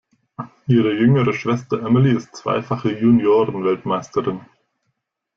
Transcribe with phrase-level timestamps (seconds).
[0.65, 4.39] Ihre jüngere Schwester Emily ist zweifache Juniorenweltmeisterin.